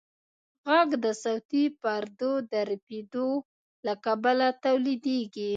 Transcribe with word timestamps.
غږ 0.69 0.89
د 1.03 1.05
صوتي 1.23 1.63
پردو 1.81 2.31
د 2.51 2.53
رپېدو 2.69 3.29
له 3.85 3.93
کبله 4.05 4.47
تولیدېږي. 4.63 5.49